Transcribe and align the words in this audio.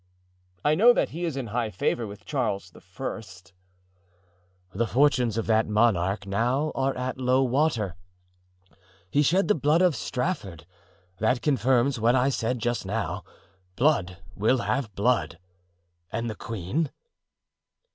"I 0.65 0.73
know 0.73 0.93
that 0.93 1.09
he 1.09 1.25
is 1.25 1.37
in 1.37 1.45
high 1.53 1.69
favor 1.69 2.07
with 2.07 2.25
Charles 2.25 2.71
I." 2.75 2.79
"The 4.73 4.87
fortunes 4.87 5.37
of 5.37 5.45
that 5.45 5.67
monarch 5.67 6.25
now 6.25 6.71
are 6.73 6.97
at 6.97 7.19
low 7.19 7.43
water. 7.43 7.95
He 9.11 9.21
shed 9.21 9.47
the 9.47 9.53
blood 9.53 9.83
of 9.83 9.95
Strafford; 9.95 10.65
that 11.19 11.43
confirms 11.43 11.99
what 11.99 12.15
I 12.15 12.29
said 12.29 12.57
just 12.57 12.83
now—blood 12.83 14.17
will 14.35 14.61
have 14.63 14.91
blood. 14.95 15.37
And 16.11 16.31
the 16.31 16.35
queen?" 16.35 16.89